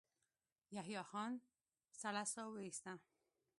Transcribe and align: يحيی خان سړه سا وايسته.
يحيی 0.75 1.01
خان 1.09 1.31
سړه 2.01 2.23
سا 2.33 2.43
وايسته. 2.53 2.91